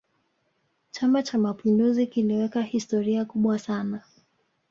[0.91, 4.01] chama cha mapinduzi kiliweka historia kubwa sana